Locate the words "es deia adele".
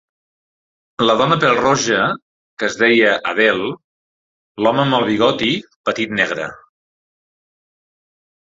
2.69-3.69